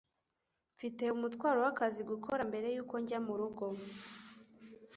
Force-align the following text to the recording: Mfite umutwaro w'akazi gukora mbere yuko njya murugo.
Mfite 0.75 1.03
umutwaro 1.15 1.59
w'akazi 1.65 2.01
gukora 2.11 2.41
mbere 2.49 2.67
yuko 2.75 2.95
njya 3.03 3.19
murugo. 3.25 3.65